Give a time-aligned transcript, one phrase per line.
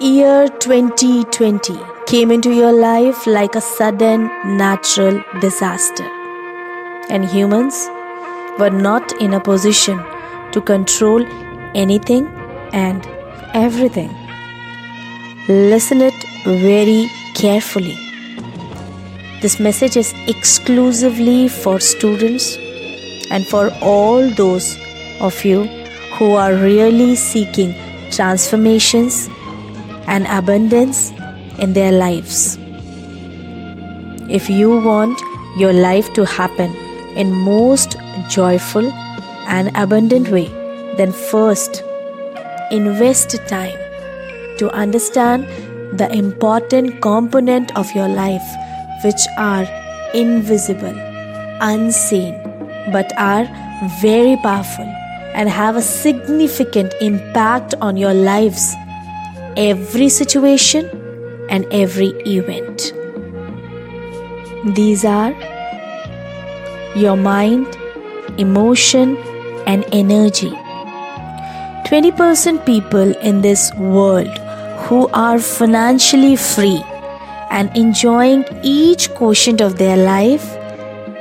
[0.00, 6.08] year 2020 came into your life like a sudden natural disaster,
[7.10, 7.86] and humans
[8.58, 10.02] were not in a position
[10.52, 11.22] to control
[11.74, 12.26] anything
[12.72, 13.06] and
[13.52, 14.10] everything.
[15.48, 16.14] Listen it
[16.44, 17.98] very carefully.
[19.42, 22.56] This message is exclusively for students
[23.30, 24.78] and for all those
[25.20, 25.64] of you
[26.14, 27.74] who are really seeking
[28.10, 29.28] transformations
[30.10, 31.12] and abundance
[31.58, 32.58] in their lives.
[34.28, 35.18] If you want
[35.56, 36.74] your life to happen
[37.16, 37.96] in most
[38.28, 38.90] joyful
[39.48, 40.48] and abundant way,
[40.96, 41.82] then first
[42.70, 43.78] invest time
[44.58, 45.46] to understand
[45.98, 48.48] the important component of your life
[49.04, 49.66] which are
[50.14, 50.94] invisible,
[51.60, 52.34] unseen,
[52.92, 53.46] but are
[54.00, 54.84] very powerful
[55.34, 58.74] and have a significant impact on your lives,
[59.56, 60.88] every situation,
[61.50, 62.92] and every event.
[64.74, 65.32] These are
[66.94, 67.66] your mind,
[68.38, 69.16] emotion,
[69.66, 70.50] and energy.
[71.90, 74.28] 20% people in this world
[74.84, 76.82] who are financially free
[77.50, 80.44] and enjoying each quotient of their life,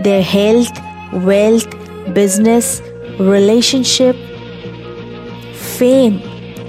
[0.00, 0.78] their health,
[1.12, 1.68] wealth,
[2.12, 2.82] business,
[3.18, 4.14] relationship,
[5.54, 6.20] fame,